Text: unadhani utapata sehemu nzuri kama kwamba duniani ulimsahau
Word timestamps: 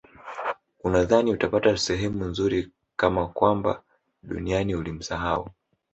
unadhani 0.83 1.31
utapata 1.31 1.77
sehemu 1.77 2.25
nzuri 2.25 2.71
kama 2.95 3.27
kwamba 3.27 3.83
duniani 4.23 4.75
ulimsahau 4.75 5.49